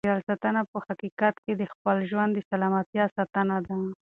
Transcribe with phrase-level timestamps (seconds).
[0.01, 3.77] د چاپیریال ساتنه په حقیقت کې د خپل ژوند د سلامتیا ساتنه ده.